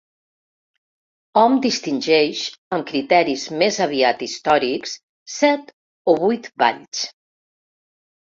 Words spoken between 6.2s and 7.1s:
vuit valls.